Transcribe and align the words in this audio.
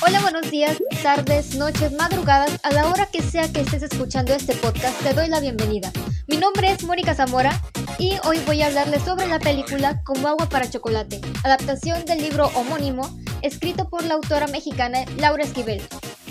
Hola, 0.00 0.20
buenos 0.22 0.50
días, 0.50 0.76
tardes, 1.04 1.54
noches, 1.54 1.92
madrugadas, 1.92 2.58
a 2.64 2.72
la 2.72 2.88
hora 2.88 3.06
que 3.06 3.22
sea 3.22 3.52
que 3.52 3.60
estés 3.60 3.84
escuchando 3.84 4.34
este 4.34 4.56
podcast, 4.56 5.00
te 5.04 5.14
doy 5.14 5.28
la 5.28 5.38
bienvenida. 5.38 5.92
Mi 6.26 6.36
nombre 6.36 6.72
es 6.72 6.82
Mónica 6.82 7.14
Zamora 7.14 7.62
y 7.96 8.16
hoy 8.24 8.40
voy 8.44 8.62
a 8.62 8.66
hablarles 8.66 9.04
sobre 9.04 9.28
la 9.28 9.38
película 9.38 10.02
Como 10.02 10.26
agua 10.26 10.48
para 10.48 10.68
chocolate, 10.68 11.20
adaptación 11.44 12.04
del 12.06 12.22
libro 12.22 12.50
homónimo 12.54 13.08
escrito 13.42 13.88
por 13.88 14.04
la 14.04 14.14
autora 14.14 14.46
mexicana 14.48 15.04
Laura 15.16 15.44
Esquivel, 15.44 15.82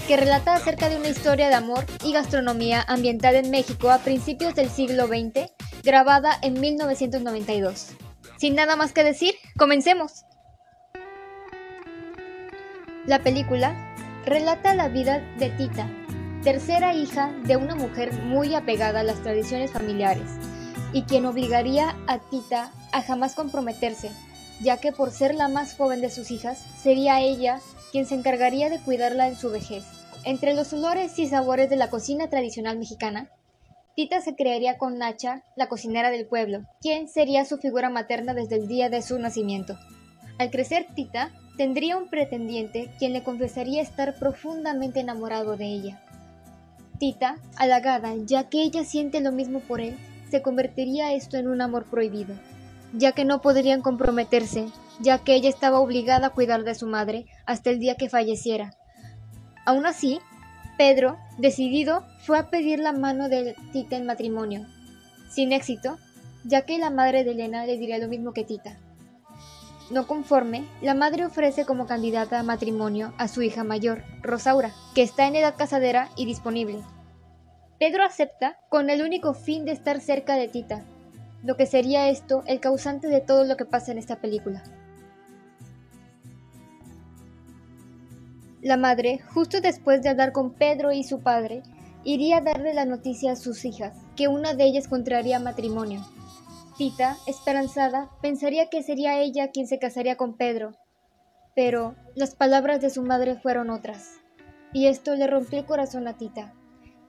que 0.08 0.16
relata 0.16 0.56
acerca 0.56 0.88
de 0.88 0.96
una 0.96 1.10
historia 1.10 1.50
de 1.50 1.56
amor 1.56 1.86
y 2.02 2.14
gastronomía 2.14 2.82
ambientada 2.88 3.40
en 3.40 3.52
México 3.52 3.92
a 3.92 3.98
principios 3.98 4.56
del 4.56 4.70
siglo 4.70 5.06
XX, 5.08 5.52
grabada 5.84 6.32
en 6.42 6.62
1992. 6.62 7.90
Sin 8.38 8.56
nada 8.56 8.78
más 8.78 8.94
que 8.94 9.04
decir, 9.04 9.34
comencemos. 9.58 10.24
La 13.06 13.20
película 13.20 13.76
relata 14.26 14.76
la 14.76 14.88
vida 14.88 15.20
de 15.40 15.50
Tita, 15.50 15.90
tercera 16.42 16.94
hija 16.94 17.34
de 17.44 17.58
una 17.58 17.76
mujer 17.76 18.14
muy 18.14 18.56
apegada 18.56 19.02
a 19.02 19.04
las 19.04 19.22
tradiciones 19.24 19.72
familiares, 19.72 20.30
y 20.94 21.02
quien 21.02 21.26
obligaría 21.26 21.98
a 22.08 22.20
Tita 22.20 22.72
a 22.94 23.02
jamás 23.02 23.36
comprometerse, 23.36 24.12
ya 24.62 24.78
que 24.78 24.94
por 24.94 25.12
ser 25.12 25.36
la 25.36 25.50
más 25.50 25.76
joven 25.76 26.00
de 26.00 26.10
sus 26.10 26.32
hijas, 26.32 26.64
sería 26.82 27.20
ella 27.20 27.60
quien 27.92 28.06
se 28.06 28.16
encargaría 28.16 28.70
de 28.70 28.80
cuidarla 28.80 29.28
en 29.28 29.36
su 29.36 29.50
vejez. 29.50 29.97
Entre 30.28 30.54
los 30.54 30.74
olores 30.74 31.18
y 31.20 31.28
sabores 31.28 31.70
de 31.70 31.78
la 31.78 31.90
cocina 31.90 32.30
tradicional 32.30 32.78
mexicana, 32.78 33.30
Tita 33.96 34.20
se 34.20 34.36
crearía 34.36 34.78
con 34.78 34.98
Nacha, 34.98 35.46
la 35.56 35.70
cocinera 35.70 36.12
del 36.12 36.26
pueblo, 36.26 36.66
quien 36.82 37.08
sería 37.08 37.46
su 37.46 37.60
figura 37.60 37.90
materna 37.90 38.34
desde 38.34 38.58
el 38.58 38.68
día 38.68 38.90
de 38.90 39.02
su 39.02 39.18
nacimiento. 39.20 39.80
Al 40.38 40.52
crecer 40.52 40.86
Tita, 40.94 41.32
tendría 41.56 41.96
un 41.96 42.10
pretendiente 42.10 42.92
quien 43.00 43.14
le 43.14 43.24
confesaría 43.24 43.82
estar 43.82 44.20
profundamente 44.20 45.00
enamorado 45.00 45.56
de 45.56 45.68
ella. 45.68 46.04
Tita, 47.00 47.38
halagada 47.56 48.14
ya 48.26 48.50
que 48.50 48.64
ella 48.64 48.84
siente 48.84 49.22
lo 49.22 49.32
mismo 49.32 49.62
por 49.62 49.80
él, 49.80 49.98
se 50.30 50.42
convertiría 50.42 51.14
esto 51.14 51.38
en 51.38 51.48
un 51.48 51.62
amor 51.62 51.86
prohibido, 51.86 52.36
ya 52.92 53.14
que 53.14 53.24
no 53.24 53.40
podrían 53.42 53.82
comprometerse, 53.82 54.68
ya 55.00 55.20
que 55.20 55.36
ella 55.36 55.48
estaba 55.48 55.80
obligada 55.80 56.28
a 56.28 56.32
cuidar 56.32 56.66
de 56.66 56.76
su 56.76 56.86
madre 56.86 57.28
hasta 57.46 57.70
el 57.70 57.80
día 57.80 57.96
que 57.96 58.10
falleciera. 58.10 58.74
Aún 59.68 59.86
así, 59.86 60.22
Pedro, 60.78 61.18
decidido, 61.38 62.06
fue 62.22 62.40
a 62.40 62.50
pedir 62.50 62.80
la 62.80 62.94
mano 62.94 63.28
de 63.28 63.54
Tita 63.74 63.98
en 63.98 64.06
matrimonio, 64.06 64.66
sin 65.30 65.52
éxito, 65.52 65.98
ya 66.46 66.62
que 66.62 66.78
la 66.78 66.90
madre 66.90 67.26
de 67.26 67.32
Elena 67.32 67.66
le 67.66 67.78
diría 67.78 67.98
lo 67.98 68.08
mismo 68.08 68.32
que 68.32 68.46
Tita. 68.46 68.78
No 69.92 70.08
conforme, 70.08 70.64
la 70.82 70.94
madre 70.94 71.26
ofrece 71.26 71.66
como 71.66 71.86
candidata 71.86 72.40
a 72.40 72.44
matrimonio 72.44 73.14
a 73.18 73.28
su 73.28 73.42
hija 73.42 73.66
mayor, 73.66 74.06
Rosaura, 74.22 74.72
que 74.96 75.02
está 75.02 75.28
en 75.28 75.36
edad 75.36 75.56
casadera 75.58 76.12
y 76.16 76.26
disponible. 76.26 76.80
Pedro 77.78 78.06
acepta 78.06 78.58
con 78.70 78.90
el 78.90 79.02
único 79.02 79.34
fin 79.34 79.66
de 79.66 79.74
estar 79.74 80.00
cerca 80.00 80.36
de 80.36 80.48
Tita, 80.48 80.86
lo 81.44 81.58
que 81.58 81.66
sería 81.66 82.08
esto 82.08 82.42
el 82.48 82.62
causante 82.62 83.10
de 83.10 83.20
todo 83.20 83.44
lo 83.44 83.58
que 83.58 83.66
pasa 83.66 83.92
en 83.92 83.98
esta 83.98 84.22
película. 84.22 84.64
La 88.68 88.76
madre, 88.76 89.22
justo 89.34 89.62
después 89.62 90.02
de 90.02 90.10
hablar 90.10 90.34
con 90.34 90.52
Pedro 90.52 90.92
y 90.92 91.06
su 91.06 91.22
padre, 91.22 91.64
iría 92.04 92.40
a 92.40 92.42
darle 92.42 92.74
la 92.74 92.84
noticia 92.84 93.32
a 93.32 93.36
sus 93.38 93.64
hijas, 93.64 93.98
que 94.18 94.28
una 94.28 94.56
de 94.56 94.66
ellas 94.66 94.90
contraería 94.90 95.40
matrimonio. 95.40 96.06
Tita, 96.78 97.16
esperanzada, 97.28 98.10
pensaría 98.22 98.70
que 98.70 98.84
sería 98.84 99.22
ella 99.22 99.52
quien 99.52 99.68
se 99.68 99.80
casaría 99.80 100.18
con 100.18 100.36
Pedro, 100.36 100.76
pero 101.56 101.96
las 102.14 102.36
palabras 102.36 102.82
de 102.82 102.90
su 102.90 103.04
madre 103.04 103.40
fueron 103.40 103.70
otras, 103.70 104.20
y 104.74 104.88
esto 104.88 105.16
le 105.16 105.28
rompió 105.28 105.60
el 105.60 105.66
corazón 105.66 106.06
a 106.10 106.18
Tita, 106.18 106.54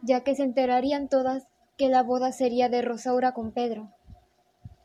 ya 0.00 0.20
que 0.20 0.36
se 0.36 0.44
enterarían 0.44 1.08
todas 1.08 1.48
que 1.76 1.88
la 1.88 2.04
boda 2.04 2.30
sería 2.30 2.68
de 2.68 2.82
Rosaura 2.82 3.32
con 3.32 3.50
Pedro. 3.50 3.90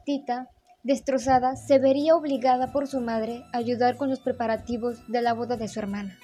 Tita, 0.06 0.50
destrozada, 0.82 1.56
se 1.56 1.78
vería 1.78 2.16
obligada 2.16 2.72
por 2.72 2.88
su 2.88 3.00
madre 3.00 3.44
a 3.54 3.60
ayudar 3.60 3.96
con 3.96 4.10
los 4.10 4.22
preparativos 4.22 5.08
de 5.08 5.22
la 5.22 5.36
boda 5.36 5.56
de 5.56 5.68
su 5.68 5.78
hermana. 5.78 6.18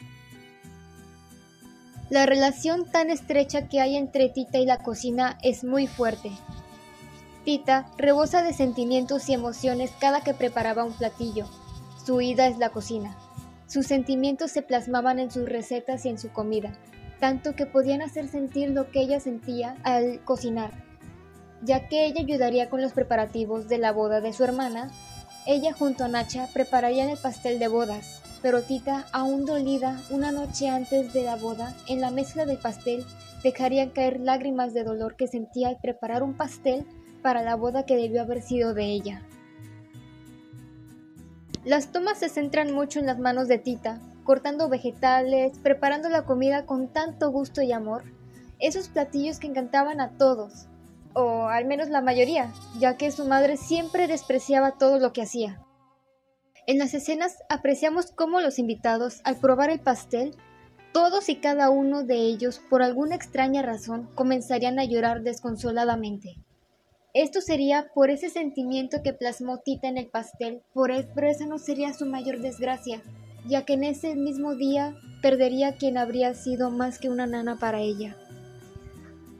La 2.09 2.25
relación 2.25 2.89
tan 2.89 3.11
estrecha 3.11 3.67
que 3.67 3.81
hay 3.81 3.95
entre 3.95 4.29
Tita 4.29 4.57
y 4.57 4.65
la 4.65 4.79
cocina 4.79 5.37
es 5.43 5.63
muy 5.63 5.85
fuerte. 5.85 6.31
Tita 7.45 7.85
rebosa 7.97 8.41
de 8.41 8.51
sentimientos 8.53 9.29
y 9.29 9.33
emociones 9.33 9.91
cada 9.99 10.21
que 10.21 10.33
preparaba 10.33 10.83
un 10.83 10.93
platillo. 10.93 11.45
Su 12.03 12.19
ida 12.19 12.47
es 12.47 12.57
la 12.57 12.69
cocina. 12.69 13.15
Sus 13.67 13.85
sentimientos 13.85 14.49
se 14.49 14.63
plasmaban 14.63 15.19
en 15.19 15.29
sus 15.29 15.47
recetas 15.47 16.03
y 16.05 16.09
en 16.09 16.17
su 16.17 16.29
comida, 16.29 16.73
tanto 17.19 17.55
que 17.55 17.67
podían 17.67 18.01
hacer 18.01 18.27
sentir 18.27 18.71
lo 18.71 18.89
que 18.89 19.01
ella 19.01 19.19
sentía 19.19 19.75
al 19.83 20.19
cocinar. 20.25 20.71
Ya 21.61 21.87
que 21.89 22.05
ella 22.05 22.21
ayudaría 22.21 22.71
con 22.71 22.81
los 22.81 22.93
preparativos 22.93 23.67
de 23.67 23.77
la 23.77 23.91
boda 23.91 24.19
de 24.19 24.33
su 24.33 24.43
hermana, 24.43 24.89
ella 25.45 25.73
junto 25.73 26.05
a 26.05 26.07
Nacha 26.07 26.47
prepararían 26.53 27.09
el 27.09 27.17
pastel 27.19 27.59
de 27.59 27.67
bodas, 27.67 28.23
pero 28.41 28.61
Tita, 28.61 29.05
aún 29.11 29.45
dolida 29.45 29.99
una 30.09 30.31
noche 30.31 30.69
antes 30.69 31.13
de 31.13 31.23
la 31.23 31.35
boda, 31.35 31.75
en 31.87 32.01
la 32.01 32.11
mezcla 32.11 32.45
del 32.45 32.57
pastel 32.57 33.05
dejarían 33.43 33.89
caer 33.89 34.19
lágrimas 34.19 34.73
de 34.73 34.83
dolor 34.83 35.15
que 35.15 35.27
sentía 35.27 35.69
al 35.69 35.79
preparar 35.81 36.23
un 36.23 36.35
pastel 36.35 36.85
para 37.21 37.41
la 37.43 37.55
boda 37.55 37.85
que 37.85 37.95
debió 37.95 38.21
haber 38.21 38.41
sido 38.41 38.73
de 38.73 38.85
ella. 38.85 39.21
Las 41.65 41.91
tomas 41.91 42.19
se 42.19 42.29
centran 42.29 42.73
mucho 42.73 42.99
en 42.99 43.05
las 43.05 43.19
manos 43.19 43.47
de 43.47 43.57
Tita, 43.57 43.99
cortando 44.23 44.69
vegetales, 44.69 45.57
preparando 45.59 46.07
la 46.09 46.23
comida 46.23 46.65
con 46.65 46.87
tanto 46.87 47.31
gusto 47.31 47.61
y 47.61 47.71
amor, 47.71 48.03
esos 48.59 48.87
platillos 48.87 49.39
que 49.39 49.47
encantaban 49.47 49.99
a 49.99 50.17
todos, 50.17 50.67
o 51.13 51.47
al 51.47 51.65
menos 51.65 51.89
la 51.89 52.01
mayoría, 52.01 52.53
ya 52.79 52.95
que 52.95 53.11
su 53.11 53.25
madre 53.25 53.57
siempre 53.57 54.07
despreciaba 54.07 54.77
todo 54.77 54.99
lo 54.99 55.11
que 55.13 55.23
hacía. 55.23 55.61
En 56.69 56.77
las 56.77 56.93
escenas 56.93 57.35
apreciamos 57.49 58.11
cómo 58.11 58.41
los 58.41 58.59
invitados, 58.59 59.21
al 59.23 59.37
probar 59.37 59.71
el 59.71 59.79
pastel, 59.79 60.35
todos 60.93 61.27
y 61.27 61.37
cada 61.37 61.71
uno 61.71 62.03
de 62.03 62.17
ellos, 62.17 62.61
por 62.69 62.83
alguna 62.83 63.15
extraña 63.15 63.63
razón, 63.63 64.07
comenzarían 64.13 64.77
a 64.77 64.83
llorar 64.83 65.23
desconsoladamente. 65.23 66.35
Esto 67.15 67.41
sería 67.41 67.89
por 67.95 68.11
ese 68.11 68.29
sentimiento 68.29 69.01
que 69.03 69.13
plasmó 69.13 69.57
Tita 69.57 69.87
en 69.87 69.97
el 69.97 70.09
pastel, 70.11 70.61
por 70.71 70.91
él, 70.91 71.07
pero 71.15 71.27
esa 71.27 71.47
no 71.47 71.57
sería 71.57 71.91
su 71.91 72.05
mayor 72.05 72.39
desgracia, 72.39 73.01
ya 73.47 73.65
que 73.65 73.73
en 73.73 73.85
ese 73.85 74.13
mismo 74.13 74.53
día 74.53 74.95
perdería 75.23 75.75
quien 75.75 75.97
habría 75.97 76.35
sido 76.35 76.69
más 76.69 76.99
que 76.99 77.09
una 77.09 77.25
nana 77.25 77.57
para 77.57 77.79
ella. 77.79 78.15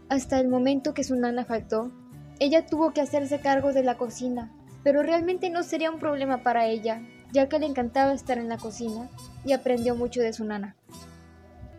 Hasta 0.10 0.40
el 0.40 0.48
momento 0.48 0.96
que 0.96 1.04
su 1.04 1.16
nana 1.16 1.46
faltó, 1.46 1.92
ella 2.40 2.66
tuvo 2.66 2.92
que 2.92 3.02
hacerse 3.02 3.40
cargo 3.40 3.72
de 3.72 3.84
la 3.84 3.98
cocina, 3.98 4.52
pero 4.84 5.04
realmente 5.04 5.52
no 5.52 5.62
sería 5.62 5.92
un 5.92 6.00
problema 6.00 6.42
para 6.42 6.66
ella, 6.66 7.04
ya 7.32 7.48
que 7.48 7.60
le 7.60 7.66
encantaba 7.66 8.14
estar 8.14 8.38
en 8.38 8.50
la 8.50 8.58
cocina 8.58 9.10
y 9.46 9.54
aprendió 9.54 9.96
mucho 9.96 10.22
de 10.22 10.34
su 10.34 10.46
nana. 10.46 10.76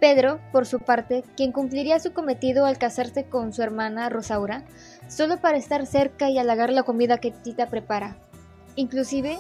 Pedro, 0.00 0.40
por 0.50 0.66
su 0.66 0.80
parte, 0.80 1.22
quien 1.36 1.52
cumpliría 1.52 2.00
su 2.00 2.12
cometido 2.12 2.64
al 2.64 2.78
casarse 2.78 3.24
con 3.24 3.52
su 3.52 3.62
hermana 3.62 4.08
Rosaura, 4.08 4.64
solo 5.08 5.40
para 5.40 5.58
estar 5.58 5.86
cerca 5.86 6.30
y 6.30 6.38
halagar 6.38 6.72
la 6.72 6.84
comida 6.84 7.18
que 7.18 7.30
Tita 7.30 7.66
prepara. 7.66 8.16
Inclusive, 8.76 9.38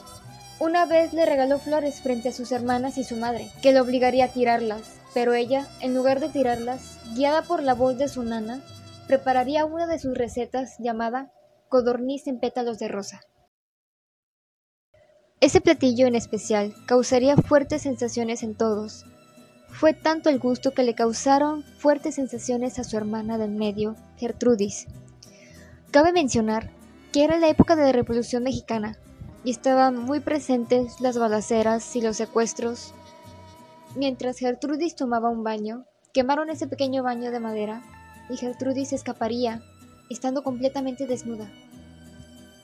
una 0.58 0.84
vez 0.84 1.14
le 1.14 1.24
regaló 1.24 1.58
flores 1.58 2.02
frente 2.02 2.28
a 2.28 2.32
sus 2.32 2.52
hermanas 2.52 2.98
y 2.98 3.04
su 3.04 3.16
madre, 3.16 3.48
que 3.62 3.72
le 3.72 3.80
obligaría 3.80 4.26
a 4.26 4.32
tirarlas, 4.32 4.82
pero 5.14 5.32
ella, 5.32 5.66
en 5.80 5.94
lugar 5.94 6.20
de 6.20 6.28
tirarlas, 6.28 6.98
guiada 7.14 7.40
por 7.40 7.62
la 7.62 7.72
voz 7.72 7.96
de 7.96 8.08
su 8.08 8.22
nana, 8.22 8.60
prepararía 9.06 9.64
una 9.64 9.86
de 9.86 9.98
sus 9.98 10.16
recetas 10.16 10.76
llamada 10.78 11.32
codorniz 11.70 12.26
en 12.26 12.38
pétalos 12.38 12.78
de 12.78 12.88
rosa. 12.88 13.22
Ese 15.40 15.62
platillo 15.62 16.06
en 16.06 16.16
especial 16.16 16.74
causaría 16.84 17.34
fuertes 17.34 17.80
sensaciones 17.82 18.42
en 18.42 18.54
todos. 18.54 19.06
Fue 19.70 19.94
tanto 19.94 20.28
el 20.28 20.38
gusto 20.38 20.72
que 20.72 20.82
le 20.82 20.94
causaron 20.94 21.62
fuertes 21.78 22.16
sensaciones 22.16 22.78
a 22.78 22.84
su 22.84 22.98
hermana 22.98 23.38
del 23.38 23.52
medio, 23.52 23.96
Gertrudis. 24.18 24.86
Cabe 25.90 26.12
mencionar 26.12 26.70
que 27.10 27.24
era 27.24 27.38
la 27.38 27.48
época 27.48 27.74
de 27.74 27.84
la 27.84 27.92
Revolución 27.92 28.42
Mexicana 28.42 28.98
y 29.42 29.50
estaban 29.50 29.96
muy 29.96 30.20
presentes 30.20 31.00
las 31.00 31.16
balaceras 31.16 31.96
y 31.96 32.02
los 32.02 32.18
secuestros. 32.18 32.92
Mientras 33.96 34.36
Gertrudis 34.36 34.94
tomaba 34.94 35.30
un 35.30 35.42
baño, 35.42 35.86
quemaron 36.12 36.50
ese 36.50 36.66
pequeño 36.66 37.02
baño 37.02 37.30
de 37.30 37.40
madera 37.40 37.82
y 38.28 38.36
Gertrudis 38.36 38.92
escaparía, 38.92 39.62
estando 40.10 40.42
completamente 40.42 41.06
desnuda 41.06 41.50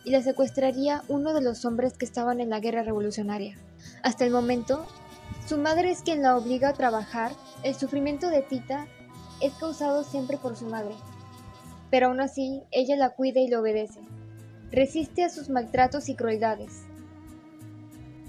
y 0.07 0.13
la 0.13 0.23
secuestraría 0.23 1.03
uno 1.09 1.35
de 1.35 1.41
los 1.41 1.65
hombres 1.65 1.99
que 1.99 2.05
estaban 2.05 2.41
en 2.41 2.49
la 2.49 2.61
guerra 2.61 2.85
revolucionaria. 2.85 3.57
Hasta 4.03 4.25
el 4.25 4.31
momento, 4.31 4.87
Su 5.47 5.59
madre 5.59 5.91
es 5.91 6.03
quien 6.03 6.23
la 6.23 6.37
obliga 6.37 6.69
a 6.71 6.75
trabajar, 6.75 7.33
el 7.65 7.75
sufrimiento 7.75 8.31
de 8.31 8.43
Tita 8.43 8.87
es 9.41 9.53
causado 9.55 10.05
siempre 10.05 10.39
por 10.39 10.57
su 10.57 10.67
madre, 10.67 10.95
pero 11.91 12.07
aún 12.07 12.21
así 12.21 12.63
ella 12.71 12.97
la 12.97 13.11
cuida 13.11 13.41
y 13.41 13.49
le 13.49 13.57
obedece. 13.57 14.01
Resiste 14.71 15.25
a 15.25 15.29
sus 15.29 15.49
maltratos 15.49 16.09
y 16.09 16.15
crueldades. 16.15 16.83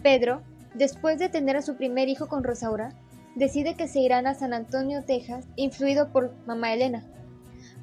Pedro, 0.01 0.41
después 0.73 1.19
de 1.19 1.29
tener 1.29 1.57
a 1.57 1.61
su 1.61 1.75
primer 1.75 2.09
hijo 2.09 2.27
con 2.27 2.43
Rosaura, 2.43 2.93
decide 3.35 3.75
que 3.75 3.87
se 3.87 3.99
irán 3.99 4.25
a 4.25 4.35
San 4.35 4.53
Antonio, 4.53 5.03
Texas, 5.03 5.45
influido 5.55 6.11
por 6.11 6.33
mamá 6.47 6.73
Elena. 6.73 7.03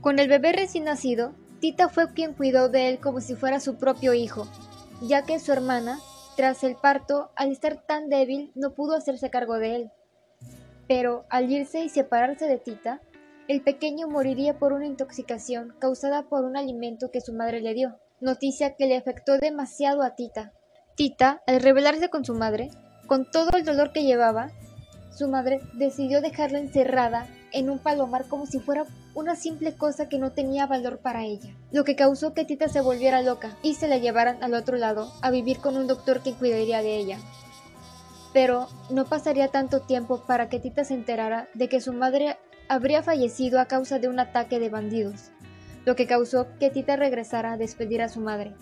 Con 0.00 0.18
el 0.18 0.28
bebé 0.28 0.52
recién 0.52 0.84
nacido, 0.84 1.34
Tita 1.64 1.88
fue 1.88 2.12
quien 2.12 2.34
cuidó 2.34 2.68
de 2.68 2.90
él 2.90 3.00
como 3.00 3.22
si 3.22 3.36
fuera 3.36 3.58
su 3.58 3.76
propio 3.76 4.12
hijo, 4.12 4.46
ya 5.00 5.22
que 5.22 5.38
su 5.38 5.50
hermana, 5.50 5.98
tras 6.36 6.62
el 6.62 6.76
parto, 6.76 7.30
al 7.36 7.52
estar 7.52 7.80
tan 7.86 8.10
débil, 8.10 8.52
no 8.54 8.74
pudo 8.74 8.94
hacerse 8.94 9.30
cargo 9.30 9.54
de 9.58 9.76
él. 9.76 9.90
Pero 10.88 11.24
al 11.30 11.50
irse 11.50 11.80
y 11.80 11.88
separarse 11.88 12.48
de 12.48 12.58
Tita, 12.58 13.00
el 13.48 13.62
pequeño 13.62 14.08
moriría 14.08 14.58
por 14.58 14.74
una 14.74 14.84
intoxicación 14.84 15.74
causada 15.78 16.28
por 16.28 16.44
un 16.44 16.58
alimento 16.58 17.10
que 17.10 17.22
su 17.22 17.32
madre 17.32 17.62
le 17.62 17.72
dio, 17.72 17.98
noticia 18.20 18.76
que 18.76 18.86
le 18.86 18.98
afectó 18.98 19.38
demasiado 19.38 20.02
a 20.02 20.16
Tita. 20.16 20.52
Tita, 20.96 21.42
al 21.46 21.62
rebelarse 21.62 22.10
con 22.10 22.26
su 22.26 22.34
madre, 22.34 22.68
con 23.06 23.24
todo 23.30 23.56
el 23.56 23.64
dolor 23.64 23.90
que 23.94 24.04
llevaba, 24.04 24.50
su 25.16 25.28
madre 25.28 25.62
decidió 25.72 26.20
dejarla 26.20 26.58
encerrada 26.58 27.26
en 27.54 27.70
un 27.70 27.78
palomar 27.78 28.26
como 28.26 28.46
si 28.46 28.58
fuera 28.58 28.84
una 29.14 29.36
simple 29.36 29.74
cosa 29.74 30.08
que 30.08 30.18
no 30.18 30.32
tenía 30.32 30.66
valor 30.66 30.98
para 30.98 31.24
ella, 31.24 31.54
lo 31.72 31.84
que 31.84 31.96
causó 31.96 32.34
que 32.34 32.44
Tita 32.44 32.68
se 32.68 32.80
volviera 32.80 33.22
loca 33.22 33.56
y 33.62 33.74
se 33.74 33.88
la 33.88 33.96
llevaran 33.96 34.42
al 34.42 34.54
otro 34.54 34.76
lado 34.76 35.10
a 35.22 35.30
vivir 35.30 35.58
con 35.60 35.76
un 35.76 35.86
doctor 35.86 36.20
que 36.20 36.34
cuidaría 36.34 36.82
de 36.82 36.96
ella. 36.96 37.18
Pero 38.32 38.66
no 38.90 39.04
pasaría 39.04 39.48
tanto 39.48 39.80
tiempo 39.80 40.24
para 40.26 40.48
que 40.48 40.58
Tita 40.58 40.84
se 40.84 40.94
enterara 40.94 41.48
de 41.54 41.68
que 41.68 41.80
su 41.80 41.92
madre 41.92 42.36
habría 42.68 43.02
fallecido 43.02 43.60
a 43.60 43.66
causa 43.66 44.00
de 44.00 44.08
un 44.08 44.18
ataque 44.18 44.58
de 44.58 44.68
bandidos, 44.68 45.30
lo 45.84 45.94
que 45.94 46.06
causó 46.06 46.48
que 46.58 46.70
Tita 46.70 46.96
regresara 46.96 47.52
a 47.52 47.56
despedir 47.56 48.02
a 48.02 48.08
su 48.08 48.20
madre. 48.20 48.54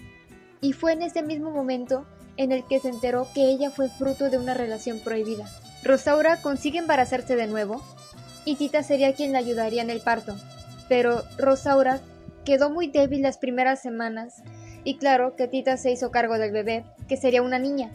Y 0.61 0.75
fue 0.75 0.93
en 0.93 1.03
ese 1.03 1.23
mismo 1.23 1.51
momento 1.51 2.05
en 2.37 2.53
el 2.53 2.65
que 2.67 2.79
se 2.79 2.89
enteró 2.89 3.27
que 3.35 3.49
ella 3.49 3.71
fue 3.71 3.89
fruto 3.89 4.29
de 4.29 4.39
una 4.39 4.55
relación 4.55 5.01
prohibida. 5.01 5.47
Rosaura 5.83 6.41
consigue 6.43 6.79
embarazarse 6.79 7.37
de 7.37 7.47
nuevo 7.47 7.83
y 8.45 8.57
Tita 8.57 8.83
sería 8.83 9.15
quien 9.15 9.33
la 9.33 9.39
ayudaría 9.39 9.83
en 9.83 9.91
el 9.91 10.01
parto, 10.01 10.35
pero 10.89 11.23
Rosaura 11.39 12.01
quedó 12.45 12.71
muy 12.71 12.89
débil 12.89 13.23
las 13.23 13.39
primeras 13.39 13.81
semanas 13.81 14.43
y 14.85 14.97
claro 14.97 15.37
que 15.37 15.49
Tita 15.49 15.77
se 15.77 15.93
hizo 15.93 16.11
cargo 16.11 16.39
del 16.39 16.53
bebé, 16.53 16.85
que 17.09 17.17
sería 17.17 17.43
una 17.43 17.59
niña. 17.59 17.91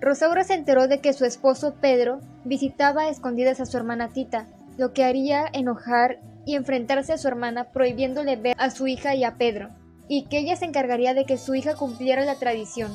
Rosaura 0.00 0.44
se 0.44 0.54
enteró 0.54 0.88
de 0.88 1.00
que 1.00 1.12
su 1.12 1.24
esposo 1.24 1.74
Pedro 1.80 2.20
visitaba 2.44 3.02
a 3.02 3.08
escondidas 3.08 3.60
a 3.60 3.66
su 3.66 3.76
hermana 3.76 4.08
Tita 4.08 4.46
lo 4.76 4.92
que 4.92 5.04
haría 5.04 5.46
enojar 5.52 6.20
y 6.44 6.54
enfrentarse 6.54 7.12
a 7.12 7.18
su 7.18 7.28
hermana 7.28 7.72
prohibiéndole 7.72 8.36
ver 8.36 8.54
a 8.58 8.70
su 8.70 8.86
hija 8.86 9.14
y 9.14 9.24
a 9.24 9.36
Pedro, 9.36 9.70
y 10.08 10.26
que 10.26 10.38
ella 10.38 10.56
se 10.56 10.66
encargaría 10.66 11.14
de 11.14 11.24
que 11.24 11.38
su 11.38 11.54
hija 11.54 11.74
cumpliera 11.74 12.24
la 12.24 12.36
tradición, 12.36 12.92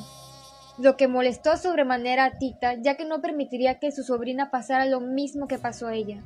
lo 0.78 0.96
que 0.96 1.08
molestó 1.08 1.56
sobremanera 1.56 2.24
a 2.24 2.38
Tita 2.38 2.74
ya 2.74 2.96
que 2.96 3.04
no 3.04 3.20
permitiría 3.20 3.78
que 3.78 3.92
su 3.92 4.02
sobrina 4.02 4.50
pasara 4.50 4.86
lo 4.86 5.00
mismo 5.00 5.46
que 5.46 5.58
pasó 5.58 5.88
a 5.88 5.94
ella. 5.94 6.22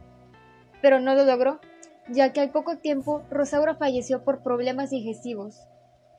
Pero 0.82 1.00
no 1.00 1.14
lo 1.14 1.24
logró, 1.24 1.60
ya 2.08 2.32
que 2.32 2.40
al 2.40 2.50
poco 2.50 2.78
tiempo 2.78 3.22
Rosaura 3.30 3.74
falleció 3.74 4.24
por 4.24 4.42
problemas 4.42 4.90
digestivos. 4.90 5.60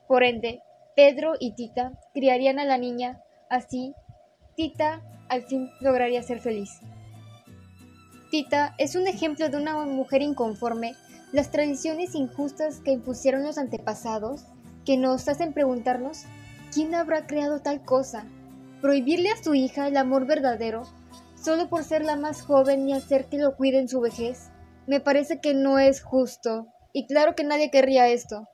Por 0.06 0.24
ende, 0.24 0.62
Pedro 0.94 1.34
y 1.38 1.54
Tita 1.54 1.92
criarían 2.12 2.58
a 2.58 2.64
la 2.64 2.76
niña, 2.76 3.20
así 3.48 3.94
Tita 4.56 5.02
al 5.28 5.42
fin 5.42 5.70
lograría 5.80 6.22
ser 6.22 6.40
feliz. 6.40 6.80
Tita 8.30 8.74
es 8.78 8.94
un 8.94 9.06
ejemplo 9.06 9.48
de 9.48 9.56
una 9.56 9.84
mujer 9.86 10.20
inconforme, 10.20 10.94
las 11.32 11.50
tradiciones 11.50 12.14
injustas 12.14 12.80
que 12.80 12.90
impusieron 12.90 13.42
los 13.42 13.58
antepasados, 13.58 14.44
que 14.84 14.96
nos 14.96 15.28
hacen 15.28 15.52
preguntarnos 15.52 16.24
¿quién 16.72 16.94
habrá 16.94 17.26
creado 17.26 17.60
tal 17.60 17.84
cosa? 17.84 18.24
Prohibirle 18.80 19.30
a 19.30 19.42
su 19.42 19.54
hija 19.54 19.88
el 19.88 19.96
amor 19.96 20.26
verdadero, 20.26 20.82
solo 21.34 21.68
por 21.68 21.84
ser 21.84 22.04
la 22.04 22.16
más 22.16 22.42
joven 22.42 22.88
y 22.88 22.92
hacer 22.92 23.26
que 23.26 23.38
lo 23.38 23.56
cuide 23.56 23.78
en 23.78 23.88
su 23.88 24.00
vejez, 24.00 24.50
me 24.86 25.00
parece 25.00 25.40
que 25.40 25.54
no 25.54 25.78
es 25.78 26.02
justo, 26.02 26.68
y 26.92 27.06
claro 27.06 27.34
que 27.34 27.44
nadie 27.44 27.70
querría 27.70 28.08
esto. 28.08 28.48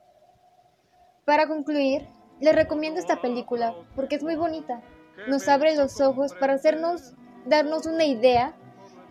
Para 1.25 1.47
concluir, 1.47 2.07
les 2.39 2.53
recomiendo 2.53 2.99
esta 2.99 3.21
película 3.21 3.73
porque 3.95 4.15
es 4.15 4.23
muy 4.23 4.35
bonita. 4.35 4.81
Nos 5.27 5.47
abre 5.47 5.75
los 5.75 6.01
ojos 6.01 6.33
para 6.39 6.53
hacernos 6.53 7.13
darnos 7.45 7.85
una 7.85 8.05
idea 8.05 8.55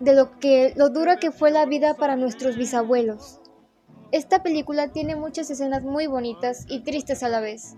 de 0.01 0.15
lo 0.15 0.39
que 0.39 0.75
lo 0.77 0.91
dura 0.91 1.17
que 1.17 1.31
fue 1.31 1.51
la 1.51 1.67
vida 1.67 1.95
para 1.95 2.17
nuestros 2.17 2.57
bisabuelos. 2.57 3.41
Esta 4.13 4.43
película 4.43 4.93
tiene 4.93 5.17
muchas 5.17 5.51
escenas 5.51 5.83
muy 5.83 6.07
bonitas 6.07 6.67
y 6.69 6.81
tristes 6.81 7.23
a 7.23 7.29
la 7.29 7.41
vez, 7.41 7.75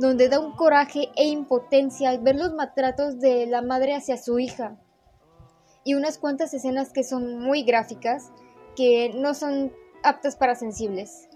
donde 0.00 0.30
da 0.30 0.40
un 0.40 0.52
coraje 0.52 1.10
e 1.14 1.26
impotencia 1.26 2.08
al 2.08 2.20
ver 2.20 2.36
los 2.36 2.54
maltratos 2.54 3.20
de 3.20 3.46
la 3.46 3.60
madre 3.60 3.94
hacia 3.94 4.16
su 4.16 4.38
hija, 4.38 4.78
y 5.84 5.94
unas 5.94 6.16
cuantas 6.16 6.54
escenas 6.54 6.90
que 6.90 7.04
son 7.04 7.38
muy 7.38 7.62
gráficas, 7.64 8.32
que 8.76 9.12
no 9.14 9.34
son 9.34 9.72
aptas 10.02 10.36
para 10.36 10.54
sensibles. 10.54 11.28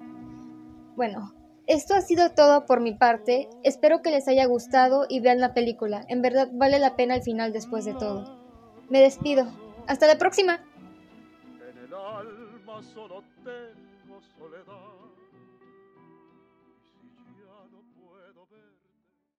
Bueno, 0.97 1.35
esto 1.67 1.95
ha 1.95 2.01
sido 2.01 2.31
todo 2.31 2.65
por 2.65 2.81
mi 2.81 2.95
parte, 2.95 3.51
espero 3.65 4.01
que 4.01 4.11
les 4.11 4.29
haya 4.29 4.47
gustado 4.47 5.05
y 5.11 5.21
vean 5.21 5.41
la 5.41 5.53
película, 5.53 6.07
en 6.09 6.23
verdad 6.23 6.49
vale 6.53 6.79
la 6.79 6.97
pena 6.97 7.15
al 7.15 7.23
final 7.23 7.53
después 7.53 7.85
de 7.85 7.93
todo. 7.93 8.41
Me 8.89 9.01
despido, 9.01 9.47
hasta 9.87 10.07
la 10.07 10.17
próxima. 10.17 10.65
En 11.61 11.79
el 11.85 11.93
alma 11.93 12.83
solo 12.95 13.23
tengo 13.45 14.21
soledad. 14.39 14.94